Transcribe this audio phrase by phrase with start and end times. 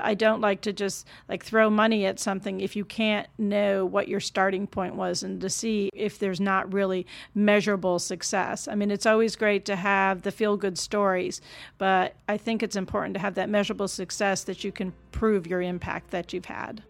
[0.00, 4.08] I don't like to just like throw money at something if you can't know what
[4.08, 8.68] your starting point was and to see if there's not really measurable success.
[8.68, 11.42] I mean, it's always great to have the feel good stories,
[11.76, 15.60] but I think it's important to have that measurable success that you can prove your
[15.60, 16.82] impact that you've had.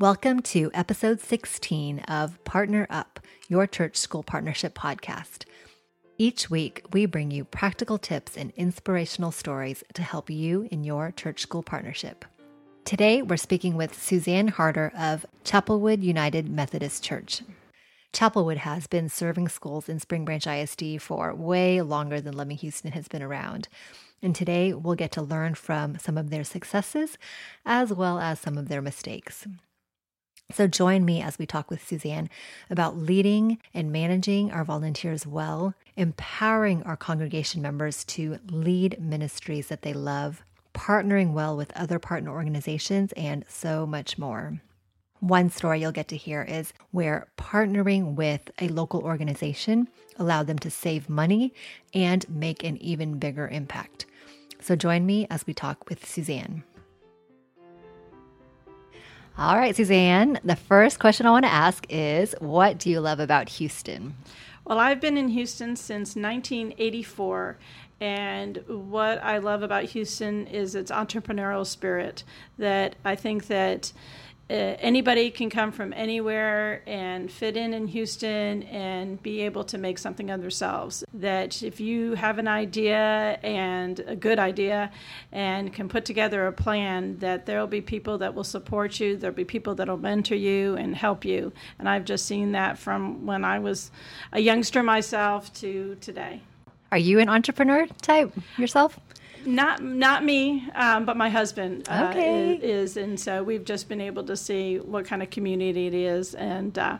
[0.00, 5.44] Welcome to episode 16 of Partner Up, your church school partnership podcast.
[6.16, 11.10] Each week, we bring you practical tips and inspirational stories to help you in your
[11.10, 12.24] church school partnership.
[12.84, 17.42] Today, we're speaking with Suzanne Harder of Chapelwood United Methodist Church.
[18.12, 22.92] Chapelwood has been serving schools in Spring Branch ISD for way longer than Loving Houston
[22.92, 23.66] has been around.
[24.22, 27.18] And today, we'll get to learn from some of their successes
[27.66, 29.48] as well as some of their mistakes.
[30.54, 32.30] So join me as we talk with Suzanne
[32.70, 39.82] about leading and managing our volunteers well, empowering our congregation members to lead ministries that
[39.82, 44.60] they love, partnering well with other partner organizations, and so much more.
[45.18, 49.88] One story you'll get to hear is where partnering with a local organization
[50.20, 51.52] allowed them to save money
[51.92, 54.06] and make an even bigger impact.
[54.60, 56.62] So join me as we talk with Suzanne.
[59.36, 63.18] All right, Suzanne, the first question I want to ask is what do you love
[63.18, 64.14] about Houston?
[64.64, 67.58] Well, I've been in Houston since 1984.
[68.00, 72.22] And what I love about Houston is its entrepreneurial spirit.
[72.58, 73.92] That I think that
[74.50, 79.78] uh, anybody can come from anywhere and fit in in Houston and be able to
[79.78, 81.02] make something of themselves.
[81.14, 84.90] That if you have an idea and a good idea
[85.32, 89.16] and can put together a plan, that there will be people that will support you,
[89.16, 91.50] there'll be people that will mentor you and help you.
[91.78, 93.90] And I've just seen that from when I was
[94.32, 96.42] a youngster myself to today.
[96.92, 99.00] Are you an entrepreneur type yourself?
[99.46, 102.54] Not not me, um, but my husband uh, okay.
[102.54, 106.34] is, and so we've just been able to see what kind of community it is,
[106.34, 106.98] and uh,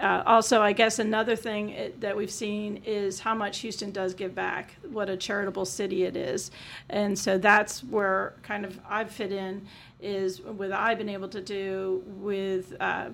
[0.00, 4.14] uh, also I guess another thing it, that we've seen is how much Houston does
[4.14, 6.50] give back, what a charitable city it is,
[6.88, 9.66] and so that's where kind of I've fit in
[10.00, 13.10] is what I've been able to do with uh,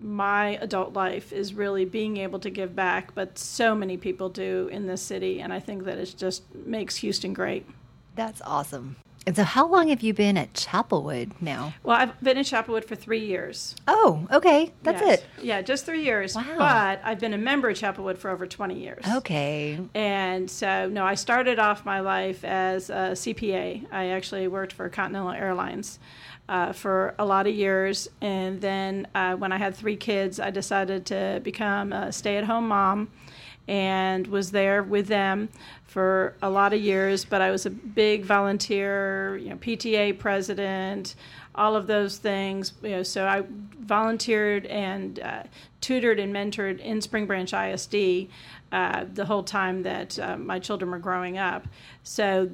[0.00, 4.68] my adult life is really being able to give back, but so many people do
[4.72, 7.64] in this city, and I think that it just makes Houston great.
[8.14, 8.96] That's awesome.
[9.24, 11.74] And so, how long have you been at Chapelwood now?
[11.84, 13.76] Well, I've been in Chapelwood for three years.
[13.86, 14.72] Oh, okay.
[14.82, 15.20] That's yes.
[15.20, 15.26] it.
[15.44, 16.34] Yeah, just three years.
[16.34, 16.42] Wow.
[16.58, 19.04] But I've been a member of Chapelwood for over 20 years.
[19.16, 19.78] Okay.
[19.94, 23.86] And so, no, I started off my life as a CPA.
[23.92, 25.98] I actually worked for Continental Airlines.
[26.48, 28.10] Uh, for a lot of years.
[28.20, 32.44] And then uh, when I had three kids, I decided to become a stay at
[32.44, 33.08] home mom
[33.68, 35.48] and was there with them
[35.84, 37.24] for a lot of years.
[37.24, 41.14] But I was a big volunteer, you know, PTA president,
[41.54, 42.72] all of those things.
[42.82, 43.44] You know, so I
[43.80, 45.42] volunteered and uh,
[45.80, 48.28] tutored and mentored in Spring Branch ISD
[48.72, 51.68] uh, the whole time that uh, my children were growing up.
[52.02, 52.50] So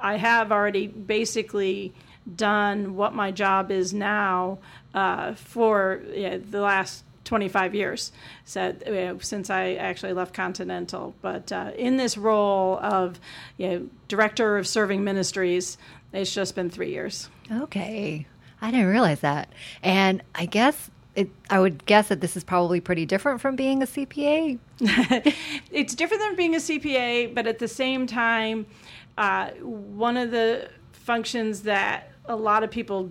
[0.00, 1.92] I have already basically
[2.36, 4.58] done what my job is now
[4.94, 8.12] uh, for you know, the last 25 years
[8.44, 11.14] so know, since I actually left Continental.
[11.22, 13.20] But uh, in this role of
[13.56, 15.78] you know, director of serving ministries,
[16.12, 17.28] it's just been three years.
[17.50, 18.26] Okay,
[18.60, 19.48] I didn't realize that,
[19.82, 20.90] and I guess.
[21.14, 24.58] It, I would guess that this is probably pretty different from being a CPA.
[25.70, 28.64] it's different than being a CPA, but at the same time,
[29.18, 33.10] uh, one of the functions that a lot of people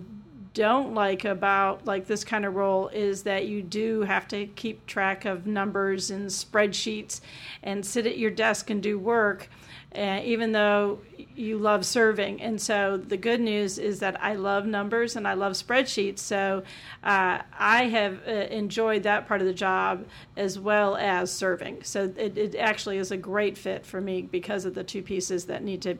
[0.54, 4.86] don't like about like this kind of role is that you do have to keep
[4.86, 7.20] track of numbers and spreadsheets
[7.62, 9.48] and sit at your desk and do work
[9.94, 11.00] uh, even though
[11.34, 12.40] you love serving.
[12.40, 16.20] And so the good news is that i love numbers and i love spreadsheets.
[16.20, 16.62] So
[17.02, 21.82] uh, i have uh, enjoyed that part of the job as well as serving.
[21.82, 25.46] So it, it actually is a great fit for me because of the two pieces
[25.46, 25.98] that need to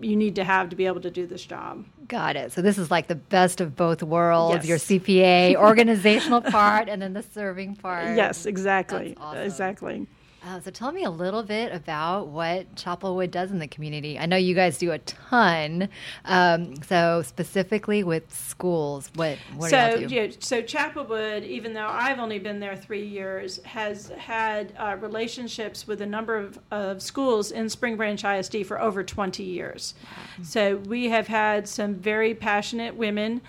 [0.00, 1.84] you need to have to be able to do this job.
[2.12, 2.52] Got it.
[2.52, 4.88] So this is like the best of both worlds: yes.
[4.90, 8.14] your CPA organizational part, and then the serving part.
[8.18, 9.16] Yes, exactly.
[9.18, 9.40] Awesome.
[9.40, 10.06] Exactly.
[10.44, 14.18] Uh, so tell me a little bit about what Chapelwood does in the community.
[14.18, 15.88] I know you guys do a ton.
[16.24, 22.18] Um, so specifically with schools, what what so, do yeah, so Chapelwood, even though I've
[22.18, 27.52] only been there three years, has had uh, relationships with a number of, of schools
[27.52, 29.94] in Spring Branch ISD for over 20 years.
[30.02, 30.44] Wow.
[30.44, 33.42] So we have had some very passionate women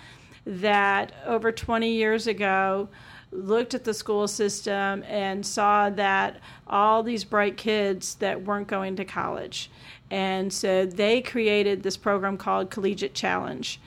[0.46, 2.88] that over 20 years ago
[3.34, 8.96] looked at the school system and saw that all these bright kids that weren't going
[8.96, 9.70] to college
[10.10, 13.80] And so they created this program called Collegiate Challenge.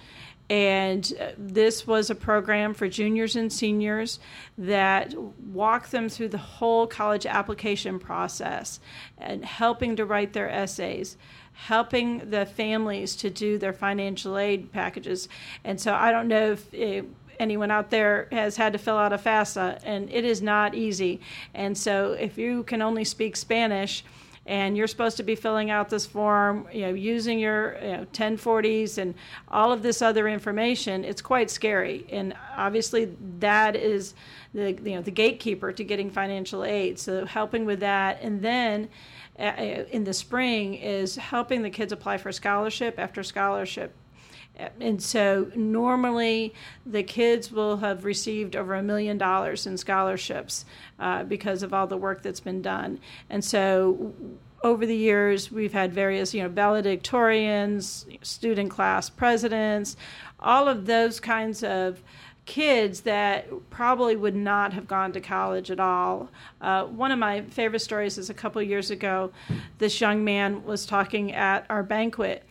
[0.50, 4.20] And uh, this was a program for juniors and seniors
[4.58, 8.80] that walked them through the whole college application process
[9.18, 11.18] and helping to write their essays,
[11.54, 15.28] helping the families to do their financial aid packages.
[15.64, 16.74] And so I don't know if.
[16.74, 17.06] It,
[17.40, 21.22] anyone out there has had to fill out a FAFSA, and it is not easy.
[21.54, 24.04] And so, if you can only speak Spanish,
[24.48, 28.06] and you're supposed to be filling out this form, you know, using your you know,
[28.14, 29.14] 1040s and
[29.50, 32.06] all of this other information, it's quite scary.
[32.10, 34.16] And obviously, that is
[34.54, 36.98] the you know the gatekeeper to getting financial aid.
[36.98, 38.88] So helping with that, and then
[39.38, 43.94] uh, uh in the spring is helping the kids apply for scholarship after scholarship
[44.80, 46.54] and so normally
[46.86, 50.66] the kids will have received over a million dollars in scholarships
[51.00, 53.00] uh, because of all the work that's been done.
[53.30, 54.14] And so
[54.64, 59.96] over the years, we've had various, you know, valedictorians, student class presidents,
[60.40, 62.02] all of those kinds of
[62.46, 66.30] kids that probably would not have gone to college at all.
[66.62, 69.32] Uh, one of my favorite stories is a couple years ago,
[69.78, 72.47] this young man was talking at our banquet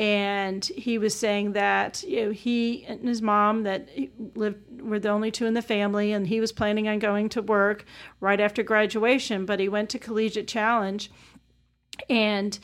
[0.00, 3.86] and he was saying that you know he and his mom that
[4.34, 7.42] lived were the only two in the family and he was planning on going to
[7.42, 7.84] work
[8.18, 11.10] right after graduation but he went to collegiate challenge.
[12.08, 12.58] And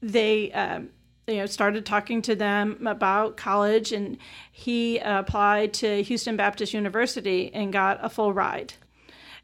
[0.00, 0.88] they um,
[1.28, 4.18] you know started talking to them about college and
[4.50, 8.74] he applied to houston baptist university and got a full ride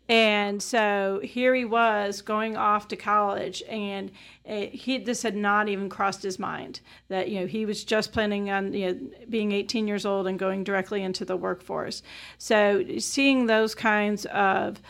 [0.09, 4.11] and so here he was going off to college, and
[4.45, 8.13] it, he this had not even crossed his mind that you know he was just
[8.13, 12.03] planning on you know, being 18 years old and going directly into the workforce.
[12.39, 14.81] So seeing those kinds of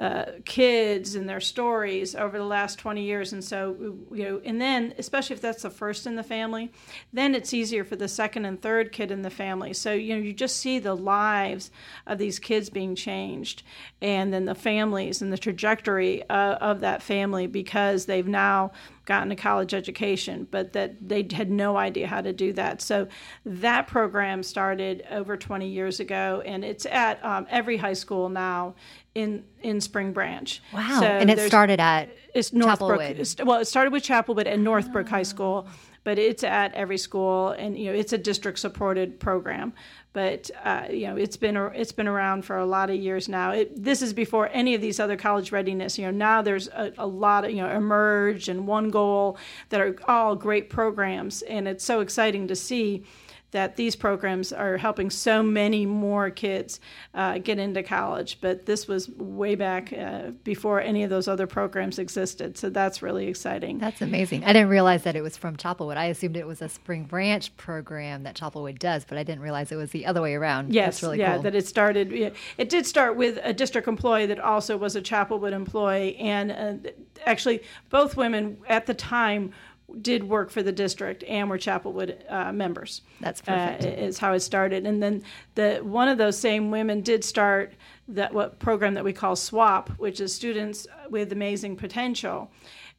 [0.00, 3.34] uh, kids and their stories over the last 20 years.
[3.34, 3.76] And so,
[4.10, 6.72] you know, and then, especially if that's the first in the family,
[7.12, 9.74] then it's easier for the second and third kid in the family.
[9.74, 11.70] So, you know, you just see the lives
[12.06, 13.62] of these kids being changed
[14.00, 18.72] and then the families and the trajectory uh, of that family because they've now
[19.04, 22.80] gotten a college education, but that they had no idea how to do that.
[22.80, 23.08] So
[23.44, 28.74] that program started over 20 years ago, and it's at um, every high school now
[29.14, 30.62] in in Spring Branch.
[30.72, 31.00] Wow!
[31.00, 33.00] So and it started at it's Northbrook.
[33.44, 35.10] Well, it started with Chapelwood and Northbrook oh.
[35.10, 35.66] High School,
[36.04, 39.72] but it's at every school, and you know it's a district supported program
[40.12, 43.52] but uh, you know it's been it's been around for a lot of years now.
[43.52, 45.98] It, this is before any of these other college readiness.
[45.98, 49.36] You know now there's a, a, lot of you know emerge and OneGoal
[49.68, 53.04] that are all great programs, and it's so exciting to see
[53.52, 56.80] that these programs are helping so many more kids
[57.14, 58.38] uh, get into college.
[58.40, 62.56] But this was way back uh, before any of those other programs existed.
[62.56, 63.78] So that's really exciting.
[63.78, 64.44] That's amazing.
[64.44, 65.96] I didn't realize that it was from Chapelwood.
[65.96, 69.72] I assumed it was a Spring Branch program that Chapelwood does, but I didn't realize
[69.72, 70.72] it was the other way around.
[70.72, 71.42] Yes, that's really yeah, cool.
[71.42, 72.12] that it started.
[72.12, 76.90] It did start with a district employee that also was a Chapelwood employee, and uh,
[77.26, 79.52] actually both women at the time
[80.00, 83.02] did work for the district and were Chapelwood uh, members.
[83.20, 83.84] That's perfect.
[83.84, 85.22] Uh, is how it started, and then
[85.54, 87.74] the one of those same women did start
[88.08, 92.50] that what program that we call SWAP, which is students with amazing potential,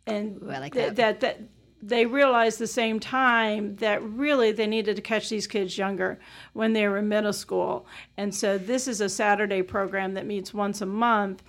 [0.06, 0.96] and Ooh, like that.
[0.96, 1.42] Th- that that
[1.84, 6.20] they realized the same time that really they needed to catch these kids younger
[6.54, 7.86] when they were in middle school,
[8.18, 11.44] and so this is a Saturday program that meets once a month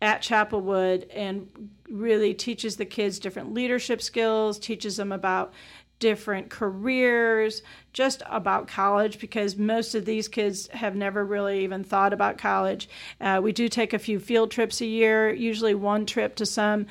[0.00, 5.52] at Chapelwood and really teaches the kids different leadership skills, teaches them about
[5.98, 7.62] different careers,
[7.92, 12.88] just about college, because most of these kids have never really even thought about college.
[13.20, 16.86] Uh, we do take a few field trips a year, usually one trip to some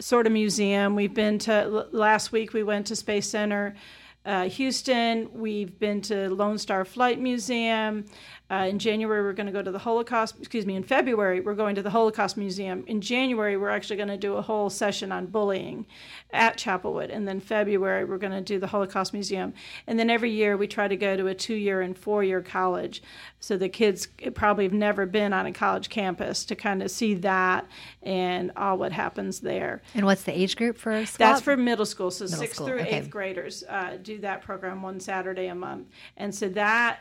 [0.00, 0.96] sort of museum.
[0.96, 3.76] We've been to, last week, we went to Space Center.
[4.24, 8.04] Uh, Houston, we've been to Lone Star Flight Museum.
[8.50, 11.54] Uh, in January, we're going to go to the Holocaust, excuse me, in February, we're
[11.54, 12.82] going to the Holocaust Museum.
[12.86, 15.84] In January, we're actually going to do a whole session on bullying
[16.30, 17.14] at Chapelwood.
[17.14, 19.52] And then February, we're going to do the Holocaust Museum.
[19.86, 22.40] And then every year, we try to go to a two year and four year
[22.40, 23.02] college.
[23.38, 27.14] So the kids probably have never been on a college campus to kind of see
[27.14, 27.66] that
[28.02, 29.82] and all what happens there.
[29.94, 31.18] And what's the age group for SWAP?
[31.18, 32.10] That's for middle school.
[32.10, 32.68] So middle sixth school.
[32.68, 32.98] through okay.
[32.98, 35.88] eighth graders uh, do that program one Saturday a month.
[36.16, 37.00] And so that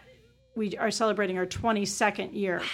[0.57, 2.59] we are celebrating our 22nd year.
[2.59, 2.65] Wow.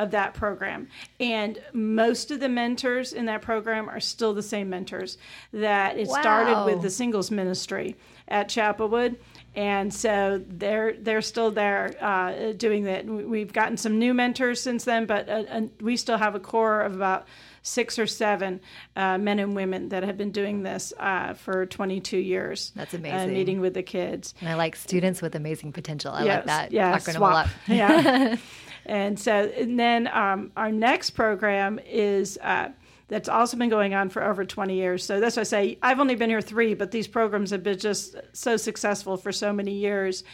[0.00, 0.86] Of that program.
[1.18, 5.18] And most of the mentors in that program are still the same mentors
[5.52, 6.20] that it wow.
[6.20, 7.96] started with the singles ministry
[8.28, 9.16] at Chapelwood
[9.58, 13.06] and so they're they're still there uh, doing that.
[13.06, 16.94] We've gotten some new mentors since then, but uh, we still have a core of
[16.94, 17.26] about
[17.68, 18.60] six or seven
[18.96, 22.72] uh, men and women that have been doing this uh, for 22 years.
[22.74, 23.32] That's amazing.
[23.32, 24.34] meeting with the kids.
[24.40, 26.12] And I like students with amazing potential.
[26.12, 27.30] I yes, like that yeah, acronym swap.
[27.30, 27.48] a lot.
[27.68, 28.36] yeah.
[28.86, 32.70] And so, and then um, our next program is uh,
[33.08, 35.04] that's also been going on for over 20 years.
[35.04, 37.78] So that's why I say I've only been here three, but these programs have been
[37.78, 40.24] just so successful for so many years.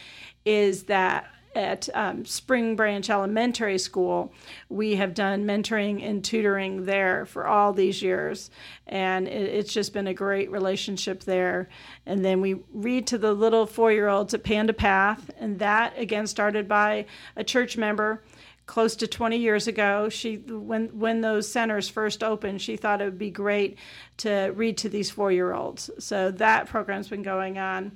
[0.44, 4.32] Is that at um, Spring Branch Elementary School,
[4.68, 8.50] we have done mentoring and tutoring there for all these years.
[8.86, 11.68] And it, it's just been a great relationship there.
[12.06, 15.98] And then we read to the little four year olds at Panda Path, and that
[15.98, 17.06] again started by
[17.36, 18.22] a church member
[18.66, 23.04] close to 20 years ago she when when those centers first opened she thought it
[23.04, 23.76] would be great
[24.16, 27.92] to read to these four year olds so that program's been going on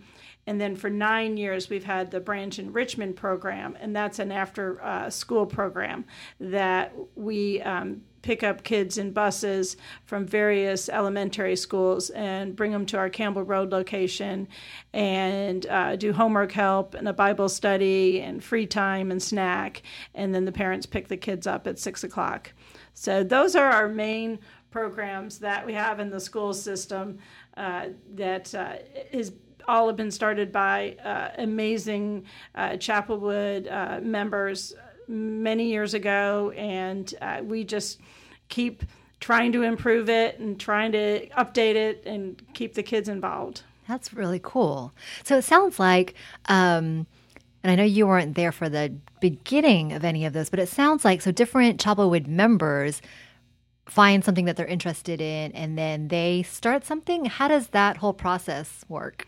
[0.49, 4.83] and then for nine years we've had the branch enrichment program and that's an after
[4.83, 6.07] uh, school program
[6.40, 12.87] that we um, pick up kids in buses from various elementary schools and bring them
[12.87, 14.49] to our Campbell Road location
[14.93, 19.83] and uh, do homework help and a Bible study and free time and snack.
[20.14, 22.52] And then the parents pick the kids up at six o'clock.
[22.95, 24.40] So those are our main
[24.71, 27.19] programs that we have in the school system
[27.57, 28.75] uh, that uh,
[29.12, 29.33] is
[29.68, 34.75] all have been started by uh, amazing uh, Chapelwood uh, members
[35.06, 38.00] many years ago, and uh, we just
[38.48, 38.82] keep
[39.20, 43.62] trying to improve it and trying to update it and keep the kids involved.
[43.87, 44.92] That's really cool.
[45.25, 46.14] So it sounds like,
[46.46, 47.06] um,
[47.62, 50.68] and I know you weren't there for the beginning of any of this, but it
[50.68, 53.02] sounds like so different Chapelwood members
[53.87, 57.25] find something that they're interested in and then they start something.
[57.25, 59.26] How does that whole process work?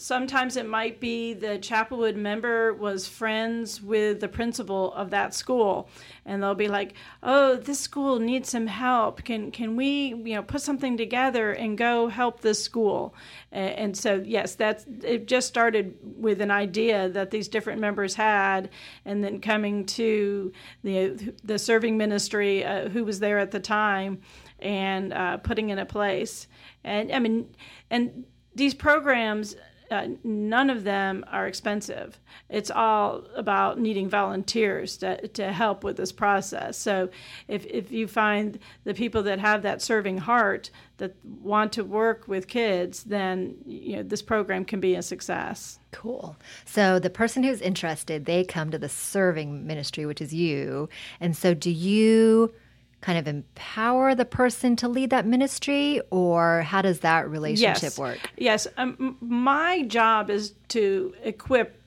[0.00, 5.88] Sometimes it might be the Chapelwood member was friends with the principal of that school,
[6.24, 9.24] and they'll be like, "Oh, this school needs some help.
[9.24, 13.14] Can can we, you know, put something together and go help this school?"
[13.52, 15.26] And so, yes, that's it.
[15.26, 18.70] Just started with an idea that these different members had,
[19.04, 20.52] and then coming to
[20.82, 24.22] the the serving ministry uh, who was there at the time,
[24.60, 26.48] and uh, putting in a place.
[26.84, 27.54] And I mean,
[27.90, 29.56] and these programs
[29.90, 32.20] uh, none of them are expensive.
[32.48, 36.76] It's all about needing volunteers to, to help with this process.
[36.76, 37.10] So
[37.48, 42.28] if, if you find the people that have that serving heart that want to work
[42.28, 45.78] with kids, then you know this program can be a success.
[45.90, 46.36] Cool.
[46.64, 50.88] So the person who's interested, they come to the serving ministry, which is you.
[51.18, 52.54] And so do you
[53.00, 57.98] kind of empower the person to lead that ministry or how does that relationship yes.
[57.98, 61.80] work yes um, my job is to equip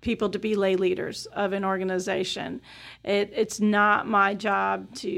[0.00, 2.60] people to be lay leaders of an organization
[3.04, 5.08] it, it's not my job to,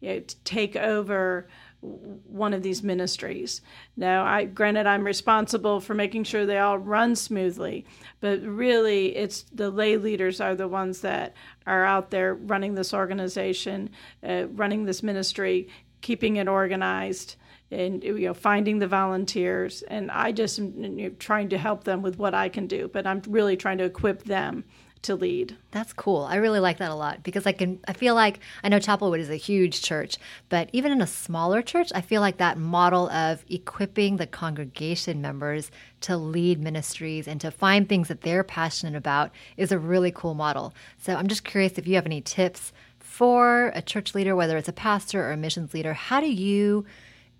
[0.00, 1.48] you know, to take over
[1.80, 3.62] one of these ministries.
[3.96, 7.86] Now, I granted I'm responsible for making sure they all run smoothly,
[8.20, 11.34] but really it's the lay leaders are the ones that
[11.70, 13.90] are out there running this organization,
[14.26, 15.68] uh, running this ministry,
[16.00, 17.36] keeping it organized
[17.70, 19.82] and you know finding the volunteers.
[19.82, 22.88] And i just am you know, trying to help them with what i can do
[22.92, 24.64] but i'm really trying to equip them
[25.02, 25.56] to lead.
[25.70, 26.24] That's cool.
[26.24, 29.18] I really like that a lot because I can I feel like I know Chapelwood
[29.18, 33.08] is a huge church, but even in a smaller church, I feel like that model
[33.10, 35.70] of equipping the congregation members
[36.02, 40.34] to lead ministries and to find things that they're passionate about is a really cool
[40.34, 40.74] model.
[40.98, 44.68] So I'm just curious if you have any tips for a church leader, whether it's
[44.68, 46.84] a pastor or a missions leader, how do you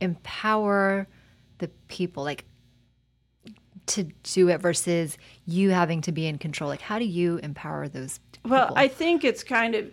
[0.01, 1.07] empower
[1.59, 2.25] the people?
[2.25, 2.45] Like
[3.91, 6.69] to do it versus you having to be in control?
[6.69, 8.19] Like, how do you empower those?
[8.33, 8.51] People?
[8.51, 9.91] Well, I think it's kind of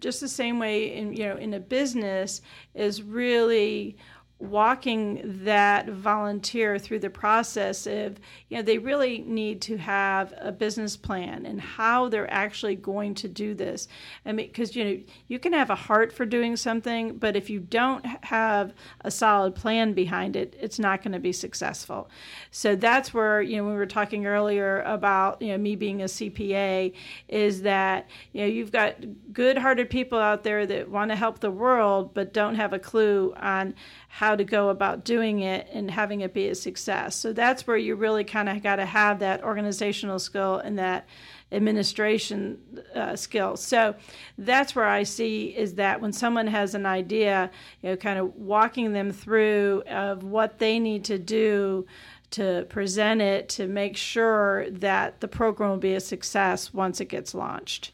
[0.00, 2.42] just the same way in you know in a business
[2.74, 3.96] is really
[4.38, 10.52] walking that volunteer through the process of you know they really need to have a
[10.52, 13.88] business plan and how they're actually going to do this.
[14.26, 17.48] I mean because you know you can have a heart for doing something but if
[17.48, 22.10] you don't have a solid plan behind it it's not going to be successful.
[22.50, 26.06] So that's where you know we were talking earlier about you know me being a
[26.06, 26.92] cpa
[27.28, 28.96] is that you know you've got
[29.32, 32.78] good hearted people out there that want to help the world but don't have a
[32.78, 33.74] clue on
[34.08, 37.14] how to go about doing it and having it be a success.
[37.14, 41.06] So that's where you really kind of got to have that organizational skill and that
[41.52, 42.58] administration
[42.94, 43.56] uh, skill.
[43.56, 43.94] So
[44.36, 47.50] that's where I see is that when someone has an idea,
[47.82, 51.86] you know, kind of walking them through of what they need to do
[52.30, 57.06] to present it to make sure that the program will be a success once it
[57.06, 57.92] gets launched.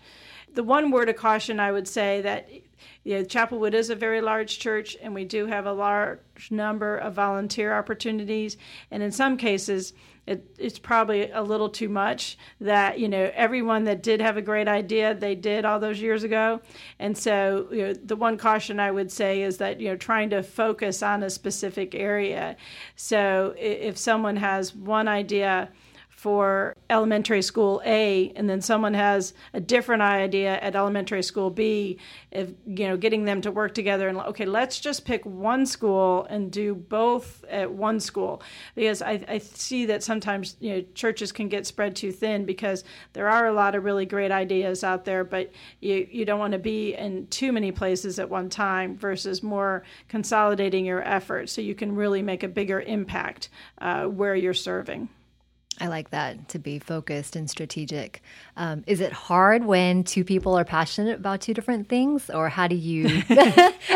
[0.54, 2.48] The one word of caution I would say that
[3.04, 7.14] know, Chapelwood is a very large church, and we do have a large number of
[7.14, 8.56] volunteer opportunities.
[8.90, 9.92] And in some cases,
[10.26, 14.42] it, it's probably a little too much that you know everyone that did have a
[14.42, 16.60] great idea they did all those years ago
[17.00, 20.30] and so you know the one caution i would say is that you know trying
[20.30, 22.56] to focus on a specific area
[22.94, 25.68] so if someone has one idea
[26.22, 31.98] for elementary school A, and then someone has a different idea at elementary school B,
[32.30, 36.24] if you know, getting them to work together and okay, let's just pick one school
[36.30, 38.40] and do both at one school,
[38.76, 42.84] because I, I see that sometimes you know churches can get spread too thin because
[43.14, 45.50] there are a lot of really great ideas out there, but
[45.80, 49.82] you you don't want to be in too many places at one time versus more
[50.08, 53.48] consolidating your efforts so you can really make a bigger impact
[53.80, 55.08] uh, where you're serving.
[55.82, 58.22] I like that to be focused and strategic.
[58.54, 62.68] Um, is it hard when two people are passionate about two different things, or how
[62.68, 63.08] do you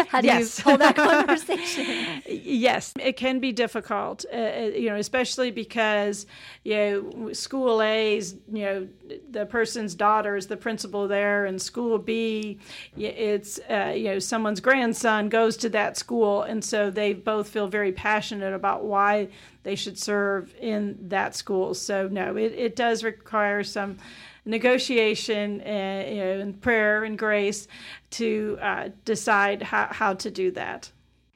[0.09, 0.59] how do yes.
[0.59, 2.23] you hold that conversation?
[2.27, 4.25] yes, it can be difficult.
[4.33, 6.27] Uh, uh, you know, especially because
[6.65, 8.89] you know school A's you know
[9.31, 12.59] the person's daughter is the principal there, and school B
[12.97, 17.69] it's uh, you know someone's grandson goes to that school, and so they both feel
[17.69, 19.29] very passionate about why
[19.65, 21.75] they should serve in that school.
[21.75, 23.99] So no, it, it does require some
[24.47, 27.69] negotiation and, you know, and prayer and grace
[28.11, 30.91] to uh, decide how, how to do that.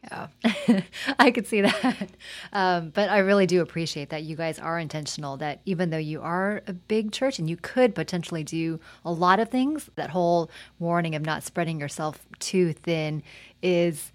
[0.04, 0.28] Yeah,
[1.18, 2.08] I could see that.
[2.52, 6.22] Um, but I really do appreciate that you guys are intentional, that even though you
[6.22, 10.50] are a big church and you could potentially do a lot of things, that whole
[10.78, 13.22] warning of not spreading yourself too thin
[13.62, 14.10] is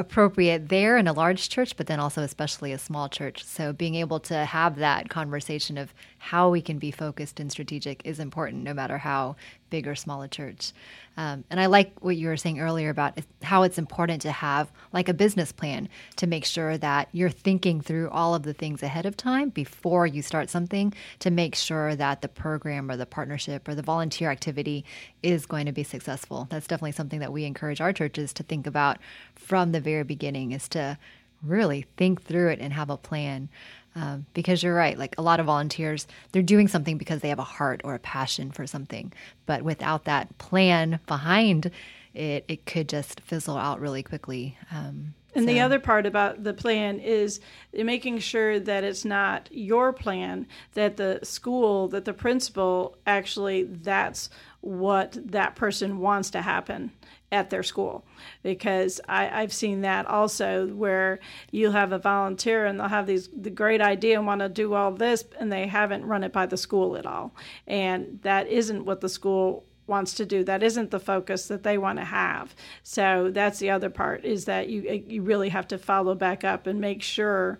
[0.00, 3.44] appropriate there in a large church, but then also especially a small church.
[3.44, 8.02] So being able to have that conversation of how we can be focused and strategic
[8.04, 9.36] is important, no matter how
[9.68, 10.72] big or small a church.
[11.20, 14.72] Um, and I like what you were saying earlier about how it's important to have
[14.94, 15.86] like a business plan
[16.16, 20.06] to make sure that you're thinking through all of the things ahead of time before
[20.06, 24.30] you start something to make sure that the program or the partnership or the volunteer
[24.30, 24.82] activity
[25.22, 26.46] is going to be successful.
[26.48, 28.96] That's definitely something that we encourage our churches to think about
[29.34, 30.96] from the very beginning is to
[31.42, 33.50] really think through it and have a plan.
[33.96, 37.40] Um, because you're right, like a lot of volunteers, they're doing something because they have
[37.40, 39.12] a heart or a passion for something.
[39.46, 41.72] But without that plan behind
[42.14, 44.56] it, it could just fizzle out really quickly.
[44.70, 45.52] Um, and so.
[45.52, 47.40] the other part about the plan is
[47.72, 54.28] making sure that it's not your plan, that the school, that the principal actually, that's
[54.60, 56.92] what that person wants to happen
[57.32, 58.04] at their school.
[58.42, 63.28] Because I, have seen that also where you have a volunteer and they'll have these
[63.28, 66.46] the great idea and want to do all this and they haven't run it by
[66.46, 67.34] the school at all.
[67.66, 70.44] And that isn't what the school wants to do.
[70.44, 72.54] That isn't the focus that they want to have.
[72.82, 76.44] So that's the other part is that you eh, you really have to follow back
[76.44, 77.58] up and make sure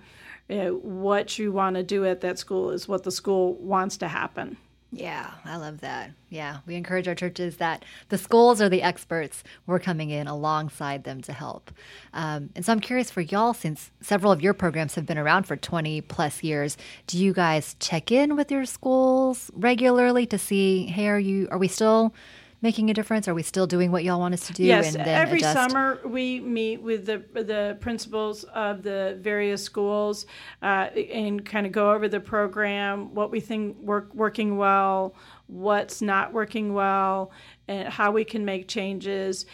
[0.49, 3.97] you know, what you want to do at that school is what the school wants
[3.99, 4.57] to happen
[4.93, 6.11] yeah, I love that.
[6.31, 9.45] Yeah, we encourage our churches that the schools are the experts.
[9.67, 11.71] We're coming in alongside them to help.
[12.13, 15.45] Um, and so I'm curious for y'all, since several of your programs have been around
[15.45, 16.77] for 20 plus years,
[17.07, 21.59] do you guys check in with your schools regularly to see, hey, are you, are
[21.59, 22.13] we still
[22.63, 23.27] making a difference?
[23.29, 24.65] Are we still doing what y'all want us to do?
[24.65, 25.55] Yes, every adjust?
[25.55, 30.27] summer we meet with the the principals of the various schools
[30.63, 35.15] uh, and kind of go over the program, what we think work working well,
[35.47, 37.33] what's not working well,
[37.69, 39.47] and how we can make changes.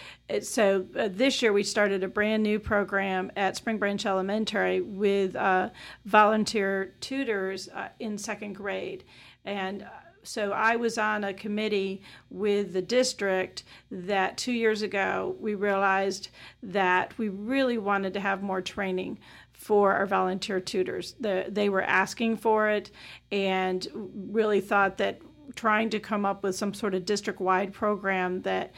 [0.42, 5.36] So uh, this year we started a brand new program at Spring Branch Elementary with
[5.36, 5.70] uh,
[6.04, 9.04] volunteer tutors uh, in second grade,
[9.44, 9.86] and uh,
[10.26, 16.28] so I was on a committee with the district that two years ago we realized
[16.62, 19.18] that we really wanted to have more training
[19.52, 21.14] for our volunteer tutors.
[21.18, 22.90] The, they were asking for it
[23.32, 25.20] and really thought that
[25.54, 28.72] trying to come up with some sort of district wide program that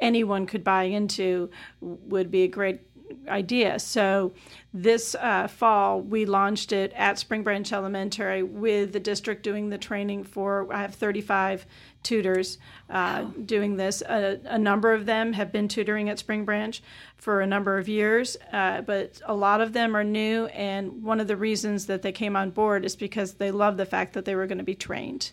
[0.00, 1.50] anyone could buy into
[1.80, 2.80] would be a great
[3.28, 3.78] idea.
[3.78, 4.32] So
[4.74, 9.78] this uh, fall, we launched it at Spring Branch Elementary with the district doing the
[9.78, 11.66] training for, I have 35
[12.02, 12.58] tutors
[12.90, 13.32] uh, wow.
[13.44, 14.02] doing this.
[14.02, 16.82] A, a, number of them have been tutoring at Spring Branch
[17.16, 20.46] for a number of years, uh, but a lot of them are new.
[20.46, 23.86] And one of the reasons that they came on board is because they love the
[23.86, 25.30] fact that they were going to be trained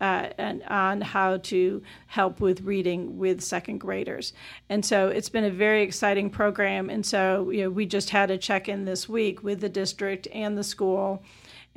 [0.00, 4.32] uh, and on how to help with reading with second graders.
[4.68, 6.90] And so it's been a very exciting program.
[6.90, 10.56] And so you know, we just had a check this week with the district and
[10.56, 11.22] the school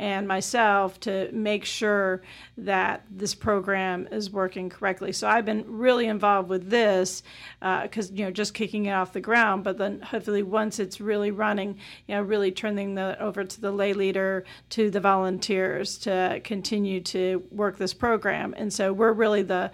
[0.02, 2.24] and myself to make sure
[2.58, 5.12] that this program is working correctly.
[5.12, 7.22] So I've been really involved with this
[7.60, 11.00] because uh, you know just kicking it off the ground, but then hopefully once it's
[11.00, 16.00] really running, you know, really turning that over to the lay leader, to the volunteers
[16.00, 18.56] to continue to work this program.
[18.58, 19.72] And so we're really the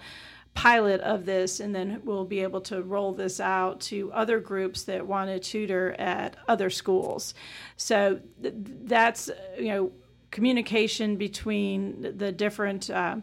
[0.54, 4.84] pilot of this, and then we'll be able to roll this out to other groups
[4.84, 7.34] that want to tutor at other schools.
[7.76, 9.92] So th- that's, you know,
[10.30, 12.90] communication between the different.
[12.90, 13.22] Um,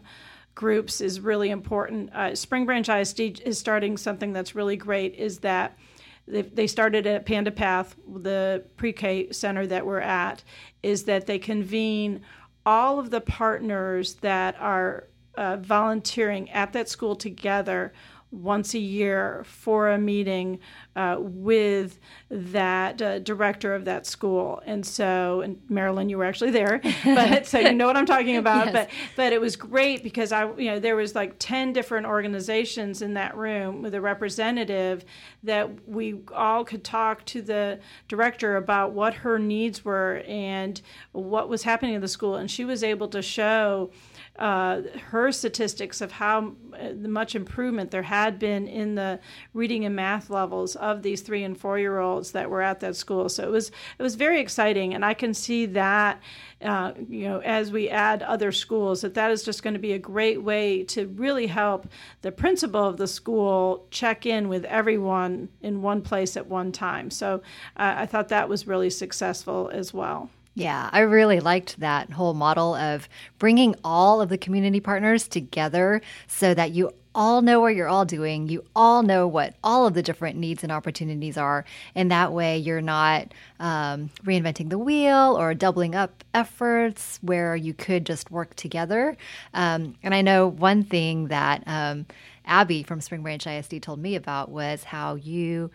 [0.56, 2.10] groups is really important.
[2.12, 5.14] Uh, Spring Branch ISD is starting something that's really great.
[5.14, 5.78] Is that
[6.26, 10.42] they started at Panda Path, the pre-K center that we're at,
[10.82, 12.22] is that they convene
[12.64, 17.92] all of the partners that are uh, volunteering at that school together
[18.32, 20.58] once a year for a meeting
[20.96, 24.60] uh, with that uh, director of that school.
[24.66, 28.36] And so, and Marilyn, you were actually there, but so you know what I'm talking
[28.36, 28.66] about.
[28.66, 28.74] yes.
[28.74, 33.00] But but it was great because I, you know, there was like ten different organizations
[33.00, 35.04] in that room with a representative
[35.44, 40.80] that we all could talk to the director about what her needs were and
[41.12, 43.90] what was happening in the school, and she was able to show
[44.38, 49.18] uh, her statistics of how uh, much improvement there had been in the
[49.54, 52.96] reading and math levels of these three and four year olds that were at that
[52.96, 53.28] school.
[53.28, 56.20] So it was it was very exciting, and I can see that.
[56.62, 59.92] Uh, you know, as we add other schools, that that is just going to be
[59.92, 61.86] a great way to really help
[62.22, 67.10] the principal of the school check in with everyone in one place at one time.
[67.10, 67.42] So
[67.76, 70.30] uh, I thought that was really successful as well.
[70.56, 76.00] Yeah, I really liked that whole model of bringing all of the community partners together
[76.28, 78.48] so that you all know what you're all doing.
[78.48, 81.66] You all know what all of the different needs and opportunities are.
[81.94, 87.74] And that way, you're not um, reinventing the wheel or doubling up efforts where you
[87.74, 89.14] could just work together.
[89.52, 92.06] Um, and I know one thing that um,
[92.46, 95.70] Abby from Spring Branch ISD told me about was how you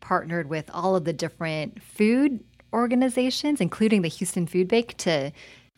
[0.00, 2.44] partnered with all of the different food
[2.76, 5.32] organizations, including the Houston Food Bank, to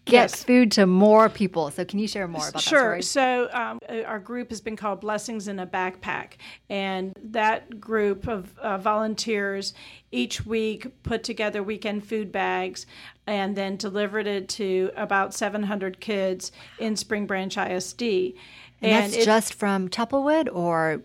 [0.08, 0.42] get yes.
[0.44, 1.70] food to more people.
[1.70, 2.96] So, can you share more about sure.
[2.96, 3.02] that?
[3.04, 3.48] Sure.
[3.48, 6.32] So, um, uh, our group has been called Blessings in a Backpack,
[6.68, 9.74] and that group of uh, volunteers
[10.10, 12.86] each week put together weekend food bags
[13.26, 18.02] and then delivered it to about 700 kids in Spring Branch ISD.
[18.02, 21.02] And, and that's it, just from Chapelwood, or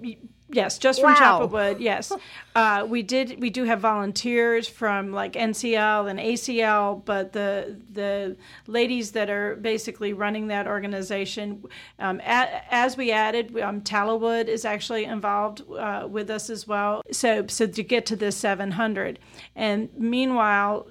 [0.54, 1.40] Yes, just from wow.
[1.40, 1.80] Chapelwood.
[1.80, 2.12] Yes,
[2.56, 3.40] uh, we did.
[3.40, 8.38] We do have volunteers from like NCL and ACL, but the the
[8.68, 11.64] ladies that are basically running that organization,
[12.00, 17.02] um, a, as we added, um, Tallowood is actually involved uh, with us as well.
[17.12, 19.20] So so to get to this 700,
[19.56, 20.88] and meanwhile,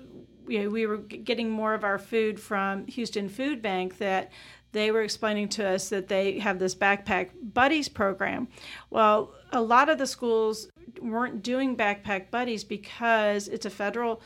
[0.48, 4.32] you know, we were getting more of our food from Houston Food Bank that
[4.72, 8.48] they were explaining to us that they have this backpack buddies program.
[8.90, 10.68] Well, a lot of the schools
[11.00, 14.22] weren't doing backpack buddies because it's a federal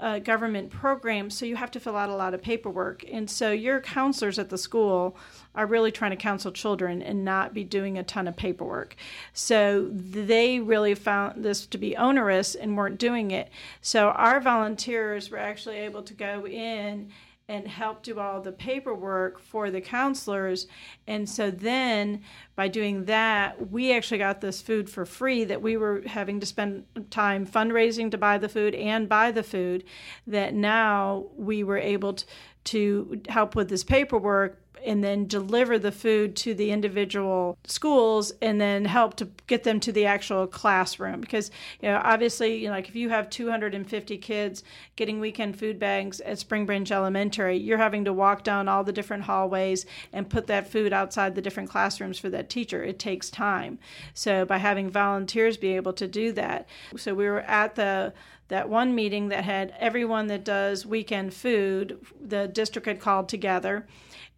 [0.00, 3.04] uh, government program, so you have to fill out a lot of paperwork.
[3.12, 5.16] And so your counselors at the school
[5.54, 8.96] are really trying to counsel children and not be doing a ton of paperwork.
[9.34, 13.50] So they really found this to be onerous and weren't doing it.
[13.82, 17.10] So our volunteers were actually able to go in
[17.50, 20.68] and help do all the paperwork for the counselors.
[21.08, 22.22] And so then
[22.54, 26.46] by doing that, we actually got this food for free that we were having to
[26.46, 29.82] spend time fundraising to buy the food and buy the food.
[30.28, 32.24] That now we were able to,
[32.62, 38.60] to help with this paperwork and then deliver the food to the individual schools and
[38.60, 41.20] then help to get them to the actual classroom.
[41.20, 44.62] Because you know obviously you know, like if you have 250 kids
[44.96, 48.92] getting weekend food bags at Spring Branch Elementary you're having to walk down all the
[48.92, 52.82] different hallways and put that food outside the different classrooms for that teacher.
[52.82, 53.78] It takes time.
[54.14, 58.12] So by having volunteers be able to do that so we were at the
[58.48, 63.86] that one meeting that had everyone that does weekend food the district had called together